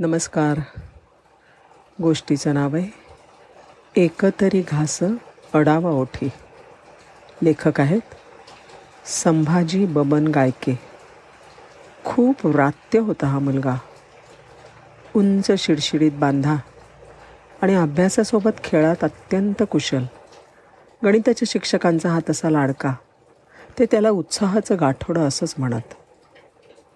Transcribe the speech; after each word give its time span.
नमस्कार. 0.00 0.60
गोष्टीचं 2.02 2.54
नाव 2.54 2.76
आहे 2.76 2.88
एकतरी 3.96 4.62
घास 4.68 4.98
अडावा 5.54 5.90
ओठी. 5.90 6.28
लेखक 7.42 7.80
आहेत 7.80 8.00
संभाजी 9.04 9.86
बबन 9.86 10.26
गायके. 10.26 10.78
खूप 12.04 12.46
व्रात्य 12.46 12.98
होता 12.98 13.26
हा 13.26 13.38
मुलगा. 13.38 13.76
उंच 15.16 15.50
शिडशिडीत 15.58 16.12
बांधा 16.12 16.56
आणि 17.62 17.74
अभ्यासासोबत 17.74 18.64
खेळात 18.64 19.04
अत्यंत 19.04 19.62
कुशल. 19.70 20.04
गणिताच्या 21.04 21.46
शिक्षकांचा 21.50 22.08
हा 22.08 22.20
तसा 22.30 22.50
लाडका. 22.50 22.94
ते 23.78 23.86
त्याला 23.86 24.10
उत्साहाचं 24.10 24.76
गाठोडं 24.80 25.20
असंच 25.20 25.54
म्हणत. 25.58 25.94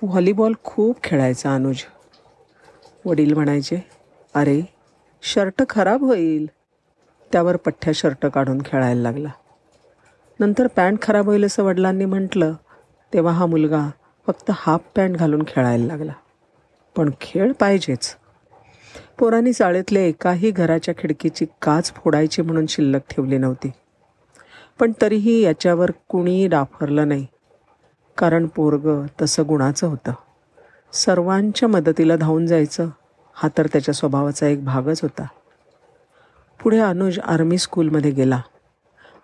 व्हॉलीबॉल 0.03 0.53
खूप 0.65 1.03
खेळायचा 1.03 1.55
अनुज. 1.55 1.83
वडील 3.07 3.35
म्हणायचे 3.35 3.87
अरे 4.35 4.63
शर्ट 5.23 5.63
खराब 5.71 6.05
होईल. 6.05 6.47
त्यावर 7.33 7.57
पठ्ठ्या 7.57 7.93
शर्ट 7.93 8.27
काढून 8.27 8.63
खेळायला 8.65 9.01
लागला. 9.03 9.29
नंतर 10.41 10.67
पॅन्ट 10.67 11.03
खराब 11.03 11.25
होईल 11.25 11.45
असं 11.45 11.63
वडिलांनी 11.63 12.05
म्हटलं 12.05 12.53
तेव्हा 13.13 13.33
हा 13.33 13.47
मुलगा 13.47 13.91
फक्त 14.27 14.51
हाफ 14.55 14.81
पॅन्ट 14.97 15.17
घालून 15.17 15.43
खेळायला 15.49 15.87
लागला. 15.87 16.13
पण 16.97 17.11
खेळ 17.21 17.53
पाहिजेच. 17.53 18.17
पोरांनी 19.19 19.53
चाळीतल्या 19.53 20.03
एकाही 20.03 20.51
घराच्या 20.51 20.95
खिडकीची 20.99 21.47
काच 21.63 21.93
फोडायची 21.95 22.43
म्हणून 22.43 22.67
शिल्लक 22.67 23.01
ठेवली 23.11 23.39
नव्हती. 23.39 23.71
पण 24.81 24.93
तरीही 25.03 25.41
याच्यावर 25.41 25.91
कुणीही 26.09 26.47
डाफरलं 26.47 27.09
नाही. 27.09 27.27
कारण 28.19 28.47
पोरगं 28.47 29.07
तसं 29.23 29.43
गुणाचं 29.49 29.87
होतं. 29.87 30.13
सर्वांच्या 30.95 31.69
मदतीला 31.69 32.17
धावून 32.17 32.47
जायचं 32.47 32.89
हा 33.35 33.49
तर 33.59 33.67
त्याच्या 33.67 33.95
स्वभावाचा 33.95 34.47
एक 34.47 34.65
भागच 34.65 35.03
होता. 35.03 35.27
पुढे 36.63 36.79
अनुज 36.79 37.19
आर्मी 37.19 37.59
स्कूलमध्ये 37.59 38.11
गेला 38.11 38.41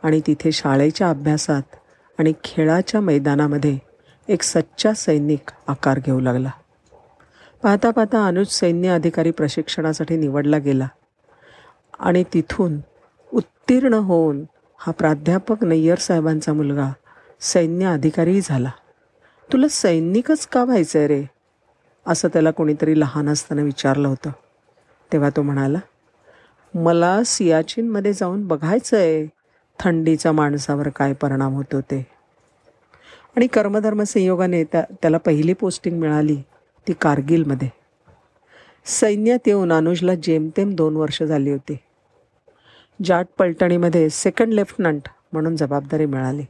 आणि 0.02 0.20
तिथे 0.26 0.52
शाळेच्या 0.52 1.10
अभ्यासात 1.10 1.62
आणि 2.18 2.32
खेळाच्या 2.44 3.00
मैदानामध्ये 3.00 3.78
एक 4.28 4.42
सच्चा 4.42 4.92
सैनिक 4.94 5.50
आकार 5.68 5.98
घेऊ 5.98 6.20
लागला. 6.20 6.50
पाहता 7.62 7.90
पाहता 7.90 8.26
अनुज 8.26 8.48
सैन्य 8.48 8.88
अधिकारी 8.88 9.30
प्रशिक्षणासाठी 9.30 10.16
निवडला 10.16 10.58
गेला 10.58 10.88
आणि 11.98 12.24
तिथून 12.34 12.78
उत्तीर्ण 13.32 13.94
होऊन 13.94 14.44
हा 14.78 14.92
प्राध्यापक 14.92 15.64
नय्यर 15.64 15.98
साहेबांचा 15.98 16.52
मुलगा 16.52 16.90
सैन्य 17.40 17.86
अधिकारीही 17.86 18.40
झाला. 18.44 18.70
तुला 19.52 19.68
सैनिकच 19.68 20.46
का 20.46 20.64
व्हायचं 20.64 20.98
आहे 20.98 21.08
रे? 21.08 21.39
असं 22.06 22.28
त्याला 22.28 22.50
कोणीतरी 22.50 23.00
लहान 23.00 23.28
असताना 23.28 23.62
विचारलं 23.62 24.08
होतं. 24.08 24.30
तेव्हा 25.12 25.30
तो 25.30 25.42
म्हणाला 25.42 25.78
मला 26.74 27.24
सियाचीनमध्ये 27.26 28.12
जाऊन 28.12 28.48
बघायचं 28.48 28.96
आहे 28.96 29.26
थंडीचा 29.78 30.32
माणसावर 30.32 30.88
काय 30.88 31.12
परिणाम 31.12 31.54
होतो 31.54 31.80
ते. 31.80 32.06
आणि 33.36 33.46
कर्मधर्म 33.46 34.02
संयोगाने 34.02 34.64
त्या 34.64 34.84
त्याला 35.02 35.18
पहिली 35.18 35.52
पोस्टिंग 35.52 36.00
मिळाली 36.00 36.42
ती 36.88 36.92
कारगिलमध्ये. 36.92 37.68
सैन्यात 38.84 39.38
येऊन 39.46 39.72
अनुजला 39.72 40.14
जेमतेम 40.14 40.74
दोन 40.74 40.96
वर्ष 40.96 41.22
झाली 41.22 41.50
होती. 41.50 41.76
जाट 43.04 43.26
पलटणीमध्ये 43.38 44.10
सेकंड 44.10 44.54
लेफ्टनंट 44.54 45.02
म्हणून 45.32 45.56
जबाबदारी 45.56 46.06
मिळाली. 46.06 46.44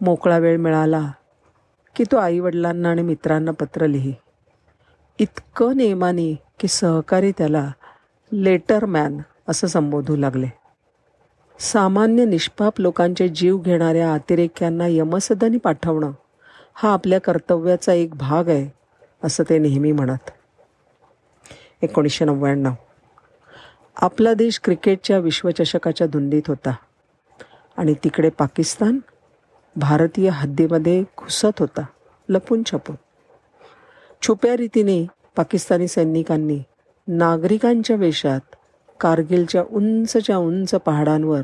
मोकळा 0.00 0.38
वेळ 0.38 0.56
मिळाला 0.56 1.10
की 1.96 2.04
तो 2.12 2.16
आईवडिलांना 2.16 2.90
आणि 2.90 3.02
मित्रांना 3.02 3.50
पत्र 3.50 3.86
लिही. 3.86 4.14
इतकं 5.18 5.76
नेमाने 5.76 6.34
की 6.34 6.68
सहकारी 6.68 7.32
त्याला 7.38 7.72
लेटरमॅन 8.32 9.18
असं 9.48 9.66
संबोधू 9.66 10.16
लागले. 10.16 10.46
सामान्य 11.58 12.24
निष्पाप 12.24 12.80
लोकांचे 12.80 13.28
जीव 13.28 13.58
घेणाऱ्या 13.58 14.14
अतिरेक्यांना 14.14 14.86
यमसदनी 14.86 15.56
पाठवणं 15.56 16.10
हा 16.74 16.92
आपल्या 16.92 17.20
कर्तव्याचा 17.20 17.92
एक 17.92 18.14
भाग 18.14 18.48
आहे 18.48 18.70
असं 19.24 19.44
ते 19.48 19.58
नेहमी 19.58 19.92
म्हणत. 19.92 20.30
एकोणीसशे 21.82 22.24
नव्याण्णव. 22.24 22.72
आपला 23.96 24.34
देश 24.34 24.60
क्रिकेटच्या 24.64 25.18
विश्वचषकाच्या 25.18 26.06
धुंदीत 26.06 26.42
होता. 26.48 26.74
आणि 27.76 27.94
तिकडे 28.04 28.28
पाकिस्तान 28.28 28.98
भारतीय 29.76 30.28
हद्दीमध्ये 30.28 31.02
घुसत 31.02 31.60
होता 31.60 31.84
लपून 32.28 32.62
छपून. 32.66 32.96
छुप्या 34.22 34.56
रीतीने 34.56 35.06
पाकिस्तानी 35.36 35.88
सैनिकांनी 35.88 36.58
नागरिकांच्या 37.08 37.96
वेशात 37.96 38.54
कारगिलच्या 39.00 39.62
उंचच्या 39.70 40.36
उंच 40.36 40.70
पहाडांवर 40.70 41.42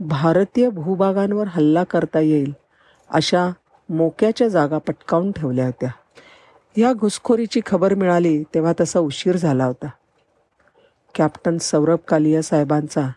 भारतीय 0.00 0.68
भूभागांवर 0.68 1.46
हल्ला 1.48 1.84
करता 1.84 2.20
येईल 2.20 2.52
अशा 3.10 3.50
मोक्याच्या 3.88 4.48
जागा 4.48 4.78
पटकावून 4.78 5.32
ठेवल्या 5.32 5.66
होत्या. 5.66 5.90
ह्या 6.76 6.92
घुसखोरीची 6.92 7.60
खबर 7.66 7.94
मिळाली 7.94 8.42
तेव्हा 8.54 8.72
तसा 8.80 8.98
उशीर 8.98 9.36
झाला 9.36 9.64
होता. 9.64 9.88
कॅप्टन 11.14 11.58
सौरभ 11.58 11.98
कालिया 12.08 12.42
साहेबांचा 12.42 13.08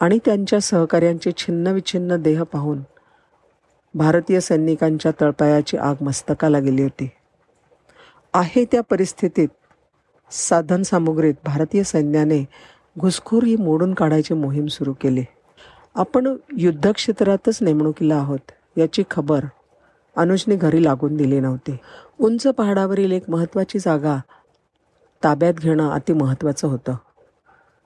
आणि 0.00 0.18
त्यांच्या 0.24 0.60
सहकार्यांचे 0.60 1.32
छिन्नविछिन्न 1.36 2.16
देह 2.16 2.42
पाहून 2.42 2.80
भारतीय 3.94 4.40
सैनिकांच्या 4.40 5.12
तळपायाची 5.20 5.76
आग 5.76 5.94
मस्तकाला 6.00 6.58
गेली 6.58 6.82
होती. 6.82 7.10
आहे 8.34 8.64
त्या 8.64 8.80
परिस्थितीत 8.80 9.48
साधनसामुग्रीत 10.30 11.34
भारतीय 11.44 11.82
सैन्याने 11.82 12.44
घुसखोरी 12.98 13.56
मोडून 13.56 13.94
काढायची 13.94 14.34
मोहीम 14.34 14.66
सुरू 14.66 14.92
केली. 14.92 15.24
आपण 15.94 16.36
युद्धक्षेत्रातच 16.56 17.58
नेमणुकीला 17.62 18.16
आहोत 18.16 18.52
याची 18.76 19.02
खबर 19.10 19.44
अनुजने 20.16 20.56
घरी 20.56 20.84
लागून 20.84 21.16
दिली 21.16 21.40
नव्हती. 21.40 21.76
उंच 22.18 22.46
पहाडावरील 22.46 23.12
एक 23.12 23.30
महत्त्वाची 23.30 23.78
जागा 23.78 24.16
ताब्यात 25.24 25.54
घेणं 25.54 25.90
अति 25.90 26.12
महत्त्वाचं 26.12 26.68
होतं. 26.68 26.96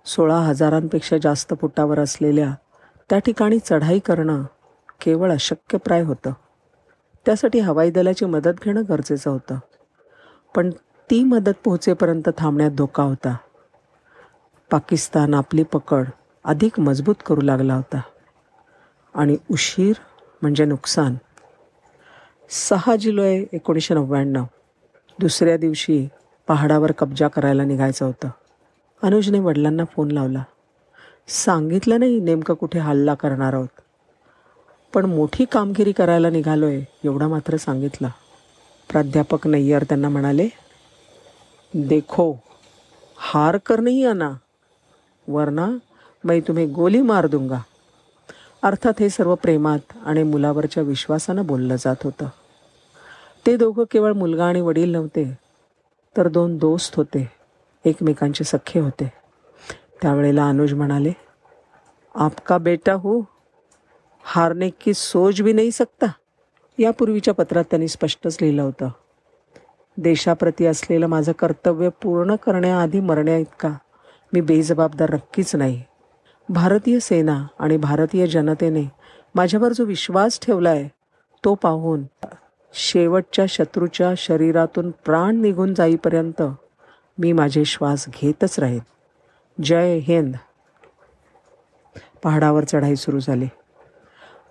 सोळा 0.06 0.38
हजारांपेक्षा 0.38 1.16
जास्त 1.22 1.54
फुटावर 1.60 1.98
असलेल्या 1.98 2.54
त्या 3.10 3.18
ठिकाणी 3.18 3.58
चढाई 3.58 3.98
करणं 3.98 4.42
केवळ 5.00 5.32
अशक्यप्राय 5.32 6.02
होतं. 6.02 6.32
त्यासाठी 7.26 7.58
हवाई 7.58 7.90
दलाची 7.90 8.24
मदत 8.24 8.64
घेणं 8.64 8.82
गरजेचं 8.88 9.30
होतं. 9.30 9.58
पण 10.54 10.70
ती 11.10 11.24
मदत 11.24 11.52
पोहोचेपर्यंत 11.64 12.28
थांबण्यात 12.38 12.70
धोका 12.70 13.02
होता. 13.02 13.36
पाकिस्तान 14.70 15.34
आपली 15.34 15.62
पकड 15.62 16.04
अधिक 16.44 16.80
मजबूत 16.80 17.14
करू 17.26 17.40
लागला 17.40 17.74
होता. 17.74 18.00
आणि 19.14 19.36
उशीर 19.50 19.92
म्हणजे 20.42 20.64
नुकसान. 20.64 21.16
सहा 22.50 22.96
जुलै 22.96 23.44
एकोणीसशे 23.52 23.94
नव्याण्णव 23.94 24.44
दुसऱ्या 25.20 25.56
दिवशी 25.56 26.08
पहाडावर 26.48 26.92
कब्जा 26.92 27.28
करायला 27.28 27.64
निघायचं 27.64 28.06
होतं. 28.06 28.28
अनुजने 29.02 29.38
वडिलांना 29.38 29.84
फोन 29.84 30.10
लावला. 30.10 30.42
सांगितलं 31.28 32.00
नाही 32.00 32.20
नेमकं 32.20 32.54
कुठे 32.54 32.78
हल्ला 32.78 33.14
करणार 33.14 33.54
आहोत. 33.54 33.80
पण 34.94 35.04
मोठी 35.04 35.44
कामगिरी 35.44 35.92
करायला 35.92 36.30
निघालो 36.30 36.66
आहे 36.66 36.84
एवढा 37.04 37.28
मात्र 37.28 37.56
सांगितला. 37.56 38.08
प्राध्यापक 38.90 39.46
नय्यर 39.46 39.82
त्यांना 39.82 40.08
म्हणाले 40.08 40.48
देखो 41.74 42.32
हार 43.16 43.56
कर 43.56 43.80
नाही 43.80 44.04
आना 44.04 44.30
वरना 45.28 45.68
मैं 46.24 46.40
तुम्ही 46.48 46.66
गोली 46.66 47.00
मार 47.02 47.26
दूंगा. 47.26 47.58
अर्थात 48.62 49.00
हे 49.00 49.08
सर्व 49.08 49.34
प्रेमात 49.34 49.92
आणि 50.04 50.22
मुलावरच्या 50.22 50.82
विश्वासानं 50.82 51.46
बोललं 51.46 51.76
जात 51.76 51.96
होतं. 52.04 52.28
ते 53.46 53.56
दोघं 53.56 53.84
केवळ 53.90 54.12
मुलगा 54.12 54.44
आणि 54.44 54.60
वडील 54.60 54.92
नव्हते 54.92 55.38
तर 56.16 56.28
दोन 56.28 56.56
दोस्त 56.56 56.96
होते 56.96 57.30
एकमेकांचे 57.84 58.44
सख्खे 58.44 58.80
होते. 58.80 59.12
त्यावेळेला 60.02 60.48
अनुज 60.48 60.74
म्हणाले 60.74 61.12
आपका 62.14 62.58
बेटा 62.58 62.92
हो 62.92 63.20
हारने 64.30 64.70
की 64.70 64.94
सोच 64.94 65.42
भी 65.42 65.52
नाही 65.52 65.70
सकता? 65.70 66.06
यापूर्वीच्या 66.78 67.34
पत्रात 67.34 67.64
त्यांनी 67.64 67.88
स्पष्टच 67.88 68.38
लिहिलं 68.40 68.62
होतं. 68.62 68.88
देशाप्रती 69.96 70.66
असलेलं 70.66 71.06
माझं 71.06 71.32
कर्तव्य 71.32 71.88
पूर्ण 71.88 72.34
करण्याआधी 72.34 73.00
मरण्या 73.00 73.36
इतका 73.36 73.68
मी 74.32 74.40
बेजबाबदार 74.40 75.14
नक्कीच 75.14 75.56
नाही. 75.56 75.82
भारतीय 76.48 76.98
सेना 76.98 77.46
आणि 77.58 77.76
भारतीय 77.76 78.26
जनतेने 78.26 78.84
माझ्यावर 79.34 79.72
जो 79.72 79.84
विश्वास 79.84 80.38
ठेवला 80.42 80.70
आहे 80.70 80.88
तो 81.44 81.54
पाहून 81.54 82.02
शेवटच्या 82.72 83.44
शत्रूच्या 83.48 84.12
शरीरातून 84.16 84.90
प्राण 84.90 85.36
निघून 85.36 85.74
जाईपर्यंत 85.74 86.42
मी 87.18 87.32
माझे 87.32 87.64
श्वास 87.64 88.06
घेतच 88.08 88.58
राहीन. 88.58 88.80
जय 89.62 89.98
हिंद. 89.98 90.34
पहाडावर 92.22 92.64
चढाई 92.64 92.96
सुरू 92.96 93.20
झाली. 93.20 93.46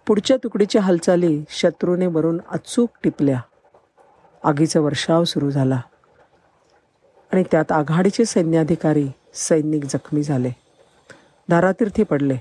पुढच्या 0.07 0.37
तुकडीच्या 0.37 0.81
हालचाली 0.81 1.43
शत्रूने 1.49 2.07
वरून 2.07 2.41
अचूक 2.49 2.89
टिपल्या. 3.03 3.41
आगीचा 4.43 4.79
वर्षाव 4.79 5.23
सुरू 5.23 5.51
झाला. 5.51 5.81
आणि 7.33 7.43
त्यात 7.51 7.71
आघाडीचे 7.71 8.25
सैन्याधिकारी 8.25 9.07
सैनिक 9.33 9.85
जखमी 9.85 10.23
झाले. 10.23 10.49
धारातीर्थी 11.49 12.03
पडले. 12.03 12.37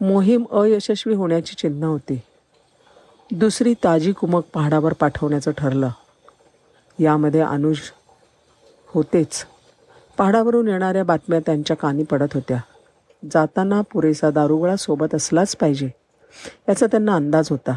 मोहीम 0.00 0.44
अयशस्वी 0.50 1.14
होण्याची 1.14 1.54
चिन्ह 1.54 1.86
होती. 1.86 2.20
दुसरी 3.32 3.74
ताजी 3.84 4.12
कुमक 4.12 4.42
पहाडावर 4.54 4.92
पाठवण्याचं 4.92 5.50
ठरलं. 5.50 5.88
यामध्ये 6.98 7.40
अनुज 7.40 7.78
होतेच. 8.86 9.46
पहाडावरून 10.18 10.68
येणाऱ्या 10.68 11.04
बातम्या 11.04 11.40
त्यांच्या 11.40 11.76
कानी 11.76 12.02
पडत 12.02 12.34
होत्या. 12.34 12.60
जाताना 13.32 13.80
पुरेसा 13.80 14.30
दारुगोळा 14.30 14.76
सोबत 14.76 15.14
असलाच 15.14 15.56
पाहिजे. 15.56 16.01
याचा 16.68 16.86
त्यांना 16.86 17.14
अंदाज 17.14 17.48
होता. 17.50 17.76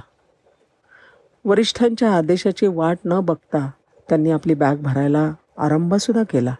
वरिष्ठांच्या 1.46 2.12
आदेशाची 2.14 2.68
वाट 2.68 2.98
न 3.06 3.20
बघता 3.20 3.72
त्यांनी 4.10 4.32
आपली 4.32 4.54
बॅग 4.54 4.76
भरायला 4.76 5.34
आरंभसुद्धा 5.58 6.24
केला. 6.24 6.56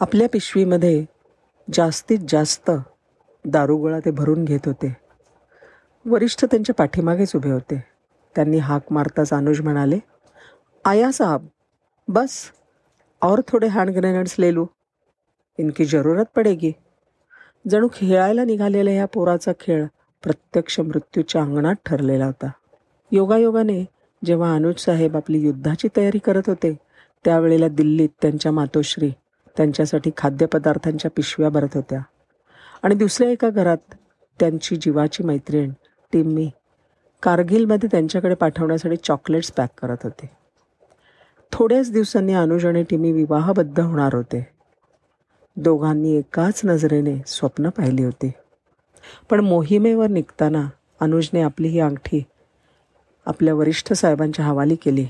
आपल्या 0.00 0.28
पिशवीमध्ये 0.32 1.04
जास्तीत 1.74 2.18
जास्त 2.28 2.70
दारुगोळा 3.44 3.98
ते 4.00 4.10
भरून 4.10 4.44
घेत 4.44 4.60
होते. 4.66 4.96
वरिष्ठ 6.06 6.44
त्यांच्या 6.44 6.74
पाठीमागेच 6.74 7.32
उभे 7.34 7.50
होते. 7.50 7.84
त्यांनी 8.34 8.58
हाक 8.58 8.82
मारताच 8.90 9.32
अनुज 9.32 9.60
म्हणाले 9.60 9.98
आया 10.84 11.12
साहब 11.12 11.46
बस. 12.08 12.50
और 13.22 13.40
थोडे 13.48 13.66
हँड 13.66 13.90
ग्रेनेड्स 13.90 14.36
ले 14.38 14.54
लू. 14.54 14.66
इनकी 15.58 15.84
जरूरत 15.84 16.24
पडेगी. 16.36 16.72
जणू 17.70 17.88
खेळायला 17.92 18.44
निघालेल्या 18.44 18.94
ह्या 18.94 19.06
पोराचा 19.06 19.52
खेळ 19.60 19.86
प्रत्यक्ष 20.24 20.80
मृत्यूच्या 20.80 21.42
अंगणात 21.42 21.74
ठरलेला 21.86 22.26
होता. 22.26 22.50
योगायोगाने 23.12 23.84
जेव्हा 24.24 24.54
अनुज 24.54 24.80
साहेब 24.80 25.16
आपली 25.16 25.38
युद्धाची 25.38 25.88
तयारी 25.96 26.18
करत 26.18 26.42
होते 26.46 26.78
त्यावेळेला 27.24 27.68
दिल्लीत 27.68 28.08
त्यांच्या 28.22 28.52
मातोश्री 28.52 29.10
त्यांच्यासाठी 29.56 30.10
खाद्यपदार्थांच्या 30.16 31.10
पिशव्या 31.10 31.48
भरत 31.48 31.68
होत्या. 31.74 32.00
आणि 32.82 32.94
दुसऱ्या 32.94 33.30
एका 33.30 33.50
घरात 33.50 33.94
त्यांची 34.40 34.76
जीवाची 34.76 35.22
मैत्रीण 35.22 35.70
टिम्मी 36.12 36.50
कारगिलमध्ये 37.22 37.88
त्यांच्याकडे 37.92 38.34
पाठवण्यासाठी 38.34 38.96
चॉकलेट्स 38.96 39.52
पॅक 39.52 39.70
करत 39.82 39.96
होते. 40.02 40.30
थोड्याच 41.52 41.92
दिवसांनी 41.92 42.32
अनुज 42.32 42.66
आणि 42.66 42.82
टिमी 42.82 43.12
विवाहबद्ध 43.12 43.80
होणार 43.80 44.14
होते. 44.14 44.46
दोघांनी 45.56 46.16
एकाच 46.16 46.60
नजरेने 46.64 47.22
स्वप्न 47.26 47.68
पाहिली 47.68 48.04
होती. 48.04 48.32
पण 49.30 49.40
मोहिमेवर 49.40 50.06
निघताना 50.06 50.68
अनुजने 51.00 51.42
आपली 51.42 51.68
ही 51.68 51.80
अंगठी 51.80 52.24
आपल्या 53.26 53.54
वरिष्ठ 53.54 53.92
साहेबांच्या 53.92 54.44
हवाली 54.44 54.76
केली. 54.76 55.06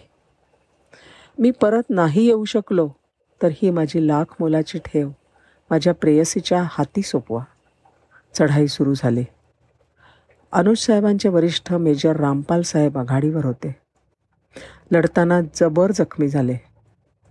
मी 1.39 1.51
परत 1.51 1.83
नाही 1.91 2.25
येऊ 2.27 2.45
शकलो 2.45 2.91
तर 3.43 3.49
ही 3.53 3.71
माझी 3.71 4.07
लाख 4.07 4.25
मोलाची 4.41 4.79
ठेव. 4.79 5.09
माझ्या 5.71 5.95
प्रेयसीच्या 5.95 6.63
हाती 6.67 7.03
सोपवा. 7.03 7.45
चढाई 8.35 8.67
सुरू 8.67 8.95
झाली. 8.95 9.25
अनुज 10.53 10.79
साहेबांचे 10.79 11.29
वरिष्ठ 11.29 11.73
मेजर 11.73 12.17
रामपाल 12.17 12.63
साहेब 12.63 12.99
आघाडीवर 12.99 13.45
होते. 13.45 13.77
लढताना 14.91 15.41
जबर 15.55 15.93
जखमी 15.93 16.29
झाले. 16.29 16.57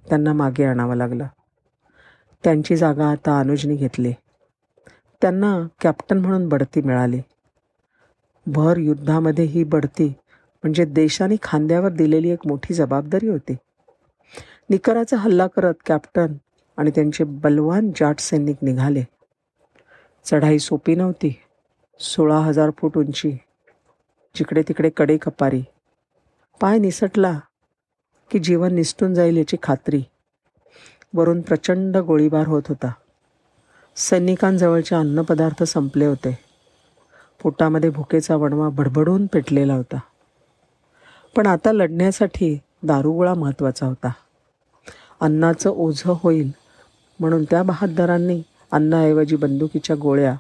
त्यांना 0.10 0.34
मागे 0.34 0.64
आणावं 0.64 0.96
लागलं. 0.96 1.28
त्यांची 2.44 2.76
जागा 2.76 3.10
आता 3.10 3.40
अनुजनी 3.40 3.76
घेतली. 3.76 4.14
त्यांना 5.24 5.68
कॅप्टन 5.82 6.18
म्हणून 6.18 6.50
बढती 6.50 6.82
मिळाली. 6.82 7.22
भर 8.48 8.78
युद्धामध्ये 8.78 9.46
ही 9.46 9.64
बढती 9.64 10.08
म्हणजे 10.64 10.86
देशाने 10.86 11.36
खांद्यावर 11.44 11.90
दिलेली 11.90 12.30
एक 12.30 12.48
मोठी 12.48 12.74
जबाबदारी 12.74 13.28
होती. 13.28 13.56
निकराचा 14.70 15.18
हल्ला 15.18 15.48
करत 15.48 15.74
कॅप्टन 15.86 16.34
आणि 16.78 16.92
त्यांचे 16.92 17.24
बलवान 17.24 17.92
जाट 17.96 18.20
सैनिक 18.20 18.58
निघाले. 18.62 19.04
चढाई 20.26 20.60
सोपी 20.60 20.96
नव्हती. 20.96 21.36
सोळा 22.00 22.38
हजार 22.38 22.70
फूट 22.78 22.98
उंची 22.98 23.32
जिकडे 24.36 24.62
तिकडे 24.62 24.90
कडे 24.90 25.18
कपारी. 25.18 25.64
पाय 26.62 26.78
निसटला 26.78 27.40
की 28.32 28.40
जीवन 28.40 28.74
निसटून 28.74 29.14
जाईल 29.14 29.38
याची 29.38 29.58
खात्री. 29.64 30.04
वरून 31.14 31.42
प्रचंड 31.42 31.98
गोळीबार 31.98 32.48
होत 32.48 32.64
होता. 32.68 32.92
सैनिकांजवळचे 33.96 34.96
अन्नपदार्थ 34.96 35.64
संपले 35.64 36.06
होते. 36.06 36.40
पोटामध्ये 37.44 37.90
भुकेचा 37.90 38.36
वणवा 38.36 38.70
भडभडून 38.70 39.26
पेटलेला 39.26 39.74
होता. 39.74 40.00
पण 41.36 41.48
आता 41.48 41.72
लढण्यासाठी 41.72 42.60
दारुगोळा 42.84 43.34
महत्त्वाचा 43.34 43.86
होता. 43.86 44.12
अन्नाचं 45.22 45.70
ओझं 45.70 46.14
होईल 46.24 46.52
म्हणून 47.20 47.44
त्या 47.44 47.64
बहादरांनी 47.64 48.42
अन्नाऐवजी 48.72 49.36
बंदुकीच्या 49.36 49.96
गोळ्या 49.96 50.36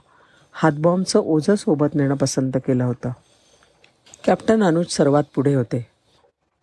हातबॉम्बचं 0.52 1.20
ओझं 1.20 1.56
सोबत 1.56 1.88
नेणं 1.94 2.16
पसंत 2.16 2.52
केलं 2.56 2.84
होतं. 2.84 3.10
कॅप्टन 4.26 4.64
अनुज 4.64 4.86
सर्वात 4.86 5.24
पुढे 5.36 5.54
होते. 5.54 5.88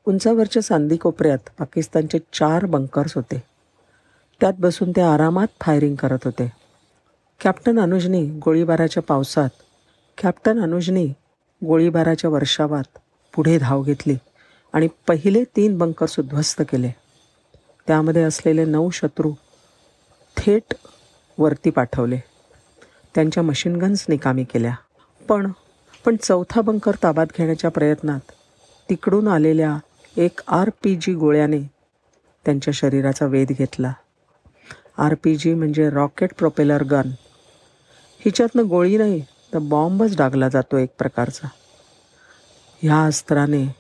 उंचावरच्या 0.05 0.63
सांदी 0.63 0.97
कोपऱ्यात 0.97 1.39
पाकिस्तानचे 1.59 2.19
चार 2.19 2.65
बंकर्स 2.65 3.15
होते. 3.15 3.43
त्यात 4.41 4.53
बसून 4.59 4.91
ते 4.91 5.01
आरामात 5.01 5.47
फायरिंग 5.61 5.97
करत 5.97 6.19
होते. 6.25 6.60
कॅप्टन 7.41 7.79
अनुजनी 7.81 8.21
गोळीबाराच्या 8.45 9.03
पावसात 9.03 9.51
कॅप्टन 10.19 10.59
अनुजनी 10.63 11.07
गोळीबाराच्या 11.63 12.31
वर्षावात 12.31 12.99
पुढे 13.35 13.57
धाव 13.59 13.83
घेतली 13.83 14.17
आणि 14.75 14.89
पहिले 15.09 15.43
तीन 15.57 15.79
बंकर्स 15.79 16.19
उद्ध्वस्त 16.19 16.63
केले. 16.63 16.91
त्यामध्ये 17.87 18.23
असलेले 18.23 18.65
नऊ 18.65 18.91
शत्रू 18.91 19.33
थेट 20.37 20.75
वरती 21.39 21.71
पाठवले. 21.71 22.19
त्यांच्या 23.15 23.43
मशीनगन्स 23.43 24.05
निकामी 24.09 24.45
केल्या. 24.45 24.75
पण 25.29 25.51
पण 26.05 26.17
चौथा 26.23 26.61
बंकर 26.61 26.97
ताब्यात 27.03 27.27
घेण्याच्या 27.39 27.71
प्रयत्नात 27.71 28.33
तिकडून 28.89 29.29
आलेल्या 29.29 29.77
एक 30.17 30.41
आर 30.49 30.71
पी 30.83 30.95
जी 30.97 31.15
गोळ्याने 31.15 31.63
त्यांच्या 32.45 32.73
शरीराचा 32.75 33.27
वेध 33.27 33.53
घेतला. 33.53 33.93
आर 34.99 35.15
पी 35.25 35.37
जी 35.37 35.55
म्हणजे 35.55 35.91
रॉकेट 35.91 36.35
प्रोपेलर 36.35 36.83
गन 36.83 37.11
हिच्यातनं 38.25 38.69
गोळी 38.69 38.97
नाही 38.97 39.21
तर 39.21 39.59
बॉम्बच 39.59 40.17
डागला 40.17 40.49
जातो 40.49 40.77
एक 40.77 40.89
प्रकारचा. 40.99 41.49
ह्या 42.83 43.05
अस्त्राने 43.05 43.75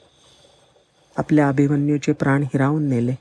आपल्या 1.16 1.48
अभिमन्यूचे 1.48 2.12
प्राण 2.12 2.42
हिरावून 2.42 2.88
नेले. 2.88 3.14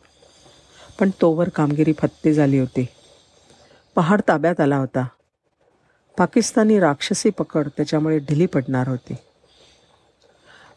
पण 0.99 1.09
तोवर 1.21 1.49
कामगिरी 1.49 1.93
फत्ते 1.93 2.33
झाली 2.33 2.59
होती. 2.59 2.87
पहाड 3.95 4.21
ताब्यात 4.27 4.59
आला 4.59 4.77
होता. 4.77 5.07
पाकिस्तानी 6.17 6.79
राक्षसी 6.79 7.29
पकड 7.29 7.67
त्याच्यामुळे 7.67 8.19
ढिली 8.19 8.45
पडणार 8.45 8.87
होती. 8.87 9.13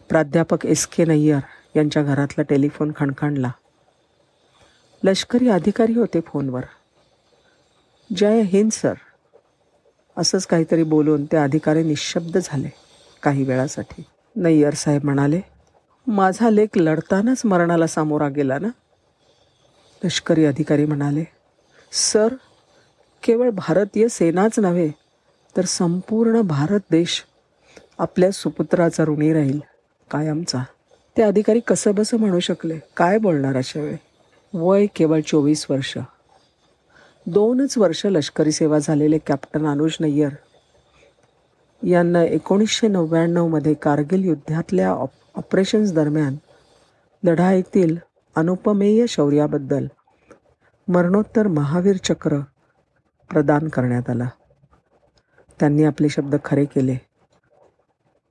प्राध्यापक 0.08 0.66
एस 0.66 0.86
के 0.86 1.04
नय्यर 1.04 1.38
यांच्या 1.76 2.02
घरातला 2.02 2.42
टेलिफोन 2.42 2.92
खणखणला. 2.96 3.50
लष्करी 5.04 5.48
अधिकारी 5.48 5.94
होते 5.94 6.20
फोनवर. 6.20 6.62
जय 8.16 8.42
हिंद 8.42 8.70
सर. 8.70 8.94
असंच 10.16 10.46
काहीतरी 10.46 10.82
बोलून 10.82 11.24
ते 11.24 11.36
अधिकारी 11.36 11.82
निशब्द 11.82 12.38
झाले 12.38 12.68
काही 13.22 13.44
वेळासाठी. 13.44 14.02
नय्यर 14.36 14.74
साहेब 14.74 15.04
म्हणाले 15.04 15.40
माझा 16.06 16.50
लेख 16.50 16.76
लढतानाच 16.76 17.42
मरणाला 17.44 17.86
सामोरा 17.86 18.28
गेला 18.28 18.58
ना? 18.58 18.68
लष्करी 20.04 20.44
अधिकारी 20.44 20.86
म्हणाले 20.86 21.24
सर 21.92 22.34
केवळ 23.22 23.50
भारतीय 23.50 24.08
सेनाच 24.08 24.58
नव्हे 24.58 24.90
तर 25.56 25.64
संपूर्ण 25.64 26.40
भारत 26.40 26.80
देश 26.90 27.22
आपल्या 27.98 28.30
सुपुत्राचा 28.30 29.04
ऋणी 29.04 29.32
राहील 29.32 29.60
कायमचा. 30.10 30.62
ते 31.16 31.22
अधिकारी 31.22 31.60
कसं 31.60 31.94
बसं 31.94 32.16
म्हणू 32.16 32.40
शकले? 32.40 32.78
काय 32.96 33.18
बोलणार 33.18 33.56
अशा 33.56 33.80
वेळी? 33.80 33.96
वय 34.54 34.86
केवळ 34.96 35.20
चोवीस 35.20 35.66
वर्ष. 35.70 35.98
दोनच 37.26 37.78
वर्ष 37.78 38.06
लष्करी 38.06 38.52
सेवा 38.52 38.78
झालेले 38.78 39.18
कॅप्टन 39.18 39.66
अनुज 39.66 39.96
नय्यर 40.00 40.30
यांना 41.86 42.22
एकोणीसशे 42.24 42.88
नव्याण्णवमध्ये 42.88 43.74
कारगिल 43.74 44.24
युद्धातल्या 44.24 44.90
ऑप 44.90 45.10
ऑपरेशन्स 45.34 45.92
दरम्यान 45.92 46.36
लढाईतील 47.24 47.96
अनुपमेय 48.36 49.06
शौर्याबद्दल 49.08 49.86
मरणोत्तर 50.88 51.46
महावीर 51.46 51.96
चक्र 51.96 52.38
प्रदान 53.30 53.68
करण्यात 53.68 54.10
आला. 54.10 54.28
त्यांनी 55.60 55.84
आपले 55.84 56.08
शब्द 56.08 56.36
खरे 56.44 56.64
केले. 56.64 56.96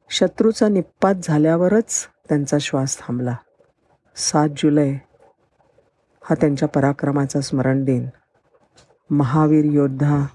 शत्रूचा 0.10 0.68
निपात 0.68 1.16
झाल्यावरच 1.24 2.08
त्यांचा 2.30 2.58
श्वास 2.62 2.98
थांबला. 3.00 3.36
सात 4.16 4.50
जुलै 4.58 4.94
हा 6.24 6.36
त्यांच्या 6.36 6.68
पराक्रमाचा 6.68 7.42
स्मरण 7.42 7.84
दिन 7.84 8.10
महावीर 9.12 9.66
योद्धा 9.66 10.28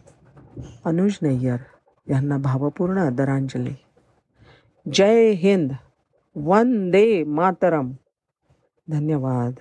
अनुज 0.85 1.19
नय्यर 1.23 1.57
यांना 2.11 2.39
भावपूर्ण 2.39 2.99
आदरांजली. 2.99 3.75
जय 4.93 5.31
हिंद. 5.31 5.73
वंदे 6.37 7.25
मातरम. 7.25 7.93
धन्यवाद. 8.91 9.53